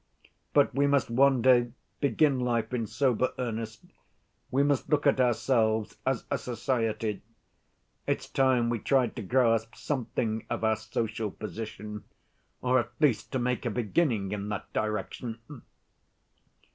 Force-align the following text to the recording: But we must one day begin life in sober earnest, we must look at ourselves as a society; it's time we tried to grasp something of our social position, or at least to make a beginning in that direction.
But 0.55 0.73
we 0.73 0.87
must 0.87 1.11
one 1.11 1.43
day 1.43 1.73
begin 1.99 2.39
life 2.39 2.73
in 2.73 2.87
sober 2.87 3.35
earnest, 3.37 3.85
we 4.49 4.63
must 4.63 4.89
look 4.89 5.05
at 5.05 5.19
ourselves 5.21 5.95
as 6.07 6.25
a 6.31 6.39
society; 6.39 7.21
it's 8.07 8.27
time 8.27 8.71
we 8.71 8.79
tried 8.79 9.15
to 9.17 9.21
grasp 9.21 9.75
something 9.75 10.43
of 10.49 10.63
our 10.63 10.75
social 10.75 11.29
position, 11.29 12.05
or 12.63 12.79
at 12.79 12.91
least 12.99 13.31
to 13.33 13.37
make 13.37 13.63
a 13.63 13.69
beginning 13.69 14.31
in 14.31 14.49
that 14.49 14.73
direction. 14.73 15.37